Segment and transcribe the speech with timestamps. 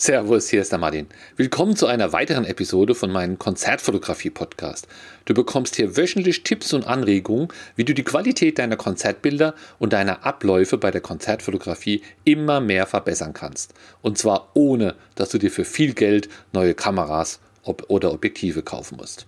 [0.00, 1.08] Servus, hier ist der Martin.
[1.34, 4.86] Willkommen zu einer weiteren Episode von meinem Konzertfotografie-Podcast.
[5.24, 10.24] Du bekommst hier wöchentlich Tipps und Anregungen, wie du die Qualität deiner Konzertbilder und deiner
[10.24, 13.74] Abläufe bei der Konzertfotografie immer mehr verbessern kannst.
[14.00, 19.26] Und zwar ohne, dass du dir für viel Geld neue Kameras oder Objektive kaufen musst.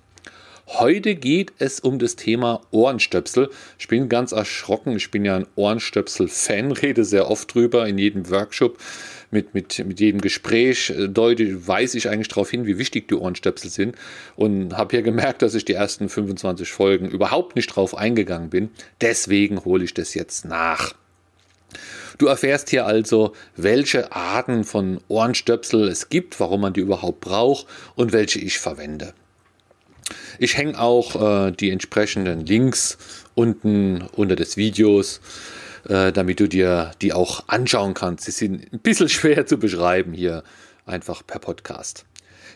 [0.79, 3.51] Heute geht es um das Thema Ohrenstöpsel.
[3.77, 4.95] Ich bin ganz erschrocken.
[4.95, 8.79] Ich bin ja ein Ohrenstöpsel-Fan, rede sehr oft drüber in jedem Workshop
[9.31, 13.15] mit, mit, mit jedem Gespräch äh, deute, weise ich eigentlich darauf hin, wie wichtig die
[13.15, 13.97] Ohrenstöpsel sind
[14.37, 18.71] und habe hier gemerkt, dass ich die ersten 25 Folgen überhaupt nicht drauf eingegangen bin.
[19.01, 20.95] Deswegen hole ich das jetzt nach.
[22.19, 27.67] Du erfährst hier also, welche Arten von Ohrenstöpsel es gibt, warum man die überhaupt braucht
[27.95, 29.15] und welche ich verwende.
[30.39, 32.99] Ich hänge auch äh, die entsprechenden Links
[33.35, 35.21] unten unter des Videos
[35.89, 38.25] äh, damit du dir die auch anschauen kannst.
[38.25, 40.43] Sie sind ein bisschen schwer zu beschreiben hier
[40.87, 42.05] einfach per Podcast.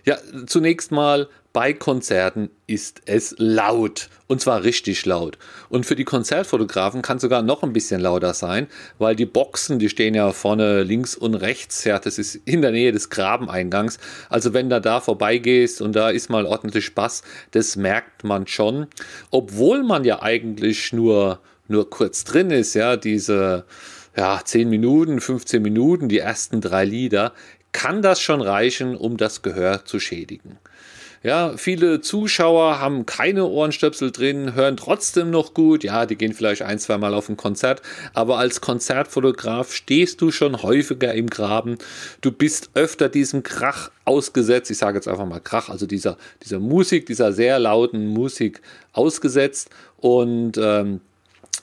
[0.04, 5.38] Ja, zunächst mal bei Konzerten ist es laut und zwar richtig laut.
[5.70, 8.66] Und für die Konzertfotografen kann es sogar noch ein bisschen lauter sein,
[8.98, 12.72] weil die Boxen, die stehen ja vorne links und rechts, ja, das ist in der
[12.72, 13.98] Nähe des Grabeneingangs.
[14.28, 18.88] Also wenn du da vorbeigehst und da ist mal ordentlich Spaß, das merkt man schon,
[19.30, 23.64] obwohl man ja eigentlich nur nur kurz drin ist, ja, diese
[24.16, 27.32] ja, 10 Minuten, 15 Minuten, die ersten drei Lieder,
[27.72, 30.58] kann das schon reichen, um das Gehör zu schädigen.
[31.24, 35.82] Ja, viele Zuschauer haben keine Ohrenstöpsel drin, hören trotzdem noch gut.
[35.82, 37.80] Ja, die gehen vielleicht ein, zwei Mal auf ein Konzert,
[38.12, 41.78] aber als Konzertfotograf stehst du schon häufiger im Graben.
[42.20, 44.70] Du bist öfter diesem Krach ausgesetzt.
[44.70, 48.60] Ich sage jetzt einfach mal Krach, also dieser, dieser Musik, dieser sehr lauten Musik
[48.92, 51.00] ausgesetzt und ähm,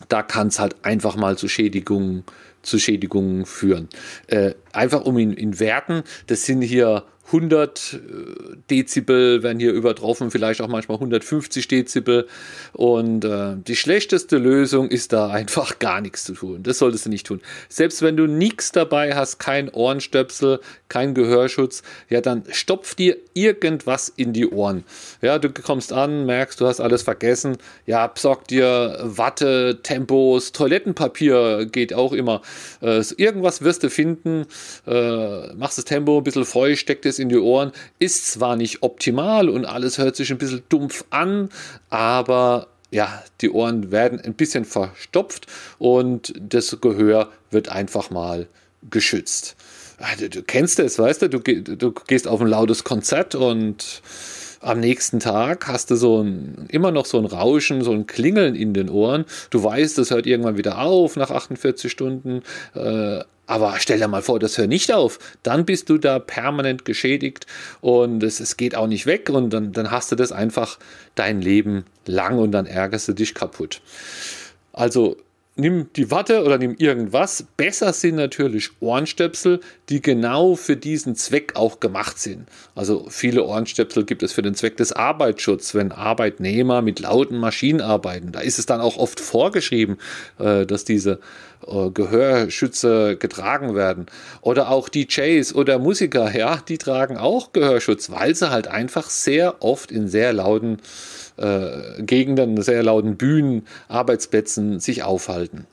[0.09, 2.23] da kann es halt einfach mal zu Schädigungen,
[2.61, 3.89] zu Schädigungen führen.
[4.27, 10.31] Äh, einfach um ihn in Werten, das sind hier 100 äh, Dezibel werden hier übertroffen,
[10.31, 12.27] vielleicht auch manchmal 150 Dezibel.
[12.73, 16.63] Und äh, die schlechteste Lösung ist da einfach gar nichts zu tun.
[16.63, 17.41] Das solltest du nicht tun.
[17.69, 20.59] Selbst wenn du nichts dabei hast, kein Ohrenstöpsel,
[20.89, 24.83] kein Gehörschutz, ja, dann stopf dir irgendwas in die Ohren.
[25.21, 27.57] Ja, du kommst an, merkst, du hast alles vergessen.
[27.85, 32.41] Ja, besorg dir Watte, Tempos, Toilettenpapier geht auch immer.
[32.81, 34.47] Äh, irgendwas wirst du finden.
[34.85, 37.71] Äh, machst das Tempo ein bisschen feucht, steck es in die Ohren.
[37.99, 41.49] Ist zwar nicht optimal und alles hört sich ein bisschen dumpf an,
[41.89, 45.47] aber ja, die Ohren werden ein bisschen verstopft
[45.79, 48.47] und das Gehör wird einfach mal
[48.89, 49.55] geschützt.
[50.19, 54.01] Du, du kennst es, weißt du, du, du gehst auf ein lautes Konzert und
[54.61, 58.55] am nächsten Tag hast du so ein, immer noch so ein Rauschen, so ein Klingeln
[58.55, 59.25] in den Ohren.
[59.49, 62.43] Du weißt, das hört irgendwann wieder auf nach 48 Stunden.
[62.75, 65.19] Äh, aber stell dir mal vor, das hört nicht auf.
[65.43, 67.47] Dann bist du da permanent geschädigt
[67.81, 70.79] und es, es geht auch nicht weg und dann, dann hast du das einfach
[71.15, 73.81] dein Leben lang und dann ärgerst du dich kaputt.
[74.71, 75.17] Also
[75.55, 77.45] nimm die Watte oder nimm irgendwas.
[77.57, 82.47] Besser sind natürlich Ohrenstöpsel, die genau für diesen Zweck auch gemacht sind.
[82.73, 87.81] Also viele Ohrenstöpsel gibt es für den Zweck des Arbeitsschutzes, wenn Arbeitnehmer mit lauten Maschinen
[87.81, 88.31] arbeiten.
[88.31, 89.97] Da ist es dann auch oft vorgeschrieben,
[90.39, 91.19] äh, dass diese
[91.67, 94.05] äh, Gehörschütze getragen werden.
[94.41, 99.61] Oder auch DJs oder Musiker, ja, die tragen auch Gehörschutz, weil sie halt einfach sehr
[99.61, 101.20] oft in sehr lauten äh,
[101.99, 105.65] Gegenden, sehr lauten Bühnen, Arbeitsplätzen sich aufhalten.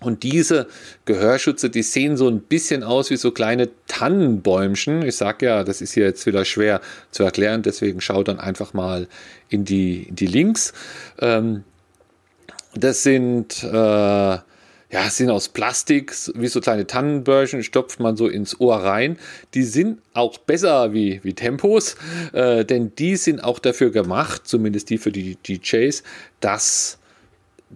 [0.00, 0.66] Und diese
[1.04, 5.02] Gehörschütze, die sehen so ein bisschen aus wie so kleine Tannenbäumchen.
[5.02, 6.80] Ich sage ja, das ist hier jetzt wieder schwer
[7.10, 9.06] zu erklären, deswegen schaut dann einfach mal
[9.48, 10.72] in die, in die Links.
[11.20, 11.64] Ähm,
[12.74, 14.38] das sind äh,
[14.92, 19.18] ja, sind aus Plastik, wie so kleine Tannenbörchen, stopft man so ins Ohr rein.
[19.54, 21.96] Die sind auch besser wie, wie Tempos,
[22.34, 26.02] äh, denn die sind auch dafür gemacht, zumindest die für die DJs,
[26.40, 26.98] dass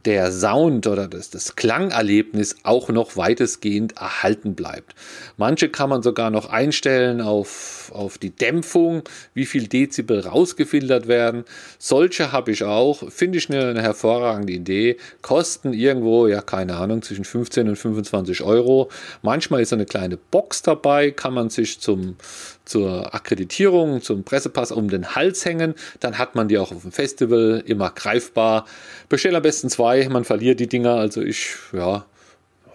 [0.04, 4.94] der Sound oder das, das Klangerlebnis auch noch weitestgehend erhalten bleibt.
[5.36, 11.44] Manche kann man sogar noch einstellen auf, auf die Dämpfung, wie viel Dezibel rausgefiltert werden.
[11.78, 14.96] Solche habe ich auch, finde ich eine, hervorragende Idee.
[15.22, 18.90] Kosten irgendwo, ja keine Ahnung, zwischen 15 und 25 Euro.
[19.22, 22.16] Manchmal ist eine kleine Box dabei, kann man sich zum,
[22.64, 25.74] zur Akkreditierung, zum Pressepass um den Hals hängen.
[26.00, 28.66] Dann hat man die auch auf dem Festival immer greifbar.
[29.08, 30.94] Bestell am besten zwei, man verliert die Dinger.
[30.94, 32.04] Also ich, ja,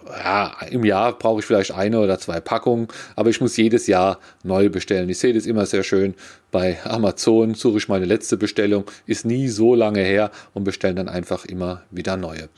[0.08, 4.18] ja, im Jahr brauche ich vielleicht eine oder zwei Packungen, aber ich muss jedes Jahr
[4.42, 5.08] neu bestellen.
[5.08, 6.14] Ich sehe das immer sehr schön.
[6.50, 11.08] Bei Amazon suche ich meine letzte Bestellung, ist nie so lange her und bestelle dann
[11.08, 12.48] einfach immer wieder neue.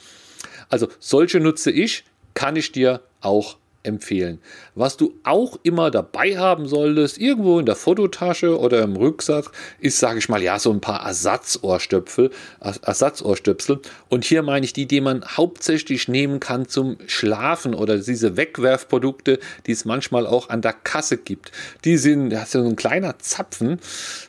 [0.68, 2.04] Also solche nutze ich,
[2.34, 4.40] kann ich dir auch empfehlen.
[4.74, 9.98] Was du auch immer dabei haben solltest, irgendwo in der Fototasche oder im Rucksack, ist,
[9.98, 13.80] sage ich mal, ja, so ein paar Ersatzohrstöpsel, Ersatzohrstöpsel.
[14.08, 19.38] Und hier meine ich die, die man hauptsächlich nehmen kann zum Schlafen oder diese Wegwerfprodukte,
[19.66, 21.52] die es manchmal auch an der Kasse gibt.
[21.84, 23.78] Die sind, das ist so ein kleiner Zapfen,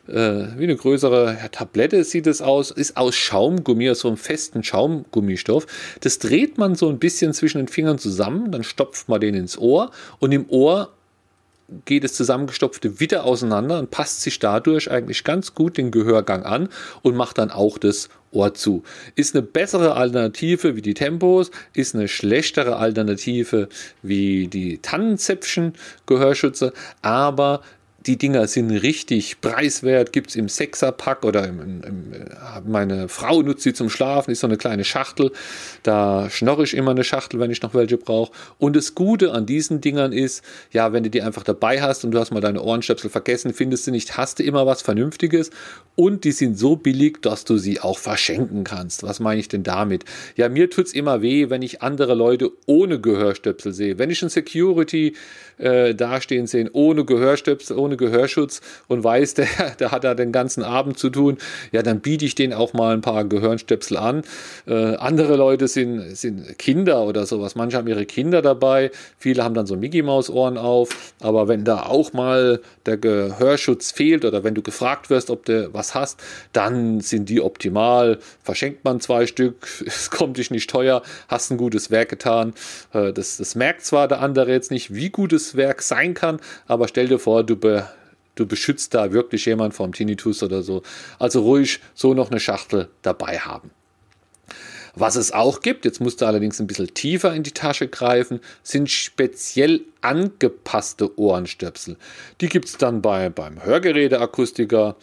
[0.08, 0.12] äh,
[0.56, 4.62] wie eine größere ja, Tablette sieht es aus, ist aus Schaumgummi, aus so einem festen
[4.62, 5.66] Schaumgummistoff.
[6.00, 9.56] Das dreht man so ein bisschen zwischen den Fingern zusammen, dann stopft man den ins
[9.58, 10.90] Ohr und im Ohr
[11.84, 16.68] geht das zusammengestopfte wieder auseinander und passt sich dadurch eigentlich ganz gut den Gehörgang an
[17.02, 18.82] und macht dann auch das Ohr zu.
[19.14, 23.68] Ist eine bessere Alternative wie die Tempos, ist eine schlechtere Alternative
[24.02, 25.74] wie die Tannenzäpfchen
[26.06, 26.72] Gehörschütze,
[27.02, 27.62] aber
[28.06, 33.42] die Dinger sind richtig preiswert, gibt es im Sechserpack oder im, im, äh, meine Frau
[33.42, 35.32] nutzt sie zum Schlafen, ist so eine kleine Schachtel.
[35.82, 38.32] Da schnorre ich immer eine Schachtel, wenn ich noch welche brauche.
[38.58, 42.12] Und das Gute an diesen Dingern ist, ja, wenn du die einfach dabei hast und
[42.12, 45.50] du hast mal deine Ohrenstöpsel vergessen, findest du nicht, hast du immer was Vernünftiges.
[45.96, 49.02] Und die sind so billig, dass du sie auch verschenken kannst.
[49.02, 50.04] Was meine ich denn damit?
[50.36, 53.98] Ja, mir tut es immer weh, wenn ich andere Leute ohne Gehörstöpsel sehe.
[53.98, 55.14] Wenn ich einen Security
[55.58, 59.46] äh, dastehen sehe, ohne Gehörstöpsel, ohne Gehörschutz und weiß, der,
[59.78, 61.38] der hat da den ganzen Abend zu tun,
[61.72, 64.22] ja, dann biete ich denen auch mal ein paar Gehörnstöpsel an.
[64.66, 67.54] Äh, andere Leute sind, sind Kinder oder sowas.
[67.54, 71.14] Manche haben ihre Kinder dabei, viele haben dann so Mickey-Maus-Ohren auf.
[71.20, 75.72] Aber wenn da auch mal der Gehörschutz fehlt oder wenn du gefragt wirst, ob du
[75.72, 76.20] was hast,
[76.52, 78.18] dann sind die optimal.
[78.42, 82.54] Verschenkt man zwei Stück, es kommt dich nicht teuer, hast ein gutes Werk getan.
[82.92, 86.88] Äh, das, das merkt zwar der andere jetzt nicht, wie gutes Werk sein kann, aber
[86.88, 87.85] stell dir vor, du be
[88.36, 90.82] du beschützt da wirklich jemand vom Tinnitus oder so.
[91.18, 93.72] Also ruhig so noch eine Schachtel dabei haben.
[94.98, 98.40] Was es auch gibt, jetzt musst du allerdings ein bisschen tiefer in die Tasche greifen,
[98.62, 101.98] sind speziell angepasste Ohrenstöpsel.
[102.40, 104.96] Die gibt es dann bei, beim Hörgeräteakustiker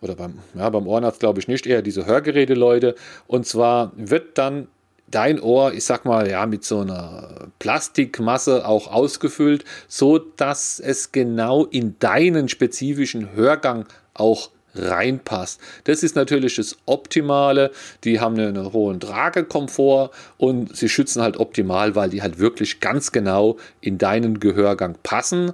[0.00, 2.96] oder beim, ja, beim Ohrenarzt glaube ich nicht, eher diese Hörgeräte-Leute.
[3.28, 4.66] Und zwar wird dann
[5.10, 11.12] dein Ohr, ich sag mal, ja, mit so einer Plastikmasse auch ausgefüllt, so dass es
[11.12, 15.60] genau in deinen spezifischen Hörgang auch reinpasst.
[15.84, 17.70] Das ist natürlich das Optimale.
[18.04, 23.12] Die haben einen hohen Tragekomfort und sie schützen halt optimal, weil die halt wirklich ganz
[23.12, 25.52] genau in deinen Gehörgang passen.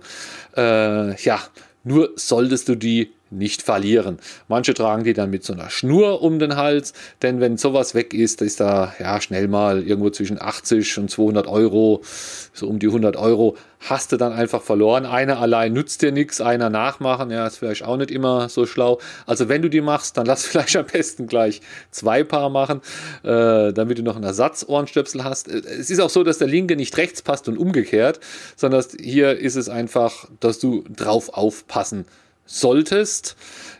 [0.57, 1.41] Äh, ja,
[1.85, 4.19] nur solltest du die nicht verlieren.
[4.49, 6.93] Manche tragen die dann mit so einer Schnur um den Hals,
[7.23, 11.46] denn wenn sowas weg ist, ist da ja schnell mal irgendwo zwischen 80 und 200
[11.46, 12.02] Euro,
[12.52, 13.56] so um die 100 Euro,
[13.88, 15.06] hast du dann einfach verloren.
[15.06, 18.99] Einer allein nützt dir nichts, einer nachmachen, ja, ist vielleicht auch nicht immer so schlau.
[19.26, 22.81] Also wenn du die machst, dann lass vielleicht am besten gleich zwei Paar machen,
[23.23, 25.49] äh, damit du noch einen Ersatzohrenstöpsel hast.
[25.49, 28.20] Äh, es ist auch so, dass der linke nicht rechts passt und umgekehrt,
[28.56, 32.06] sondern hier ist es einfach, dass du drauf aufpassen
[32.53, 33.37] solltest.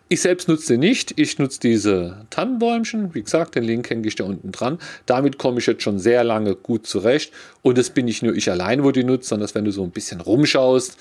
[0.09, 1.19] Ich selbst nutze nicht.
[1.19, 3.15] Ich nutze diese Tannenbäumchen.
[3.15, 4.79] Wie gesagt, den Link hänge ich da unten dran.
[5.07, 7.33] Damit komme ich jetzt schon sehr lange gut zurecht.
[7.63, 9.91] Und es bin nicht nur ich allein, wo die nutze, sondern wenn du so ein
[9.91, 10.97] bisschen rumschaust,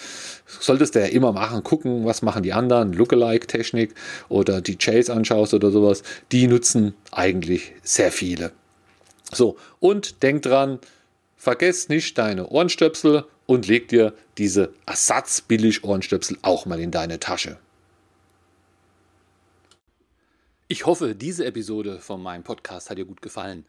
[0.45, 3.95] solltest du ja immer machen, gucken, was machen die anderen, Lookalike-Technik
[4.29, 6.03] oder die Chase anschaust oder sowas.
[6.31, 8.51] Die nutzen eigentlich sehr viele.
[9.33, 10.79] So, und denk dran,
[11.37, 17.59] vergesst nicht deine Ohrenstöpsel und leg dir diese Ersatz-Billig-Ohrenstöpsel auch mal in deine Tasche.
[20.69, 23.65] Ich hoffe, diese Episode von meinem Podcast hat dir gut gefallen.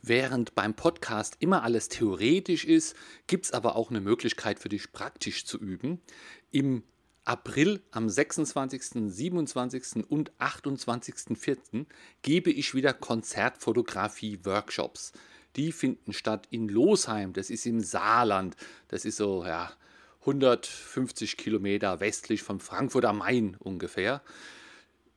[0.00, 4.92] Während beim Podcast immer alles theoretisch ist, gibt es aber auch eine Möglichkeit für dich
[4.92, 6.00] praktisch zu üben.
[6.50, 6.82] Im
[7.26, 10.06] April am 26., 27.
[10.08, 11.84] und 28.04.
[12.22, 15.12] gebe ich wieder Konzertfotografie-Workshops.
[15.56, 18.56] Die finden statt in Losheim, das ist im Saarland.
[18.88, 19.72] Das ist so ja,
[20.20, 24.22] 150 Kilometer westlich von Frankfurt am Main ungefähr.